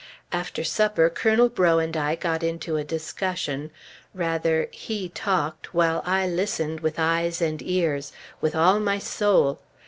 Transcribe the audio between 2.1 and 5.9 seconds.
got into a discussion, rather, he talked,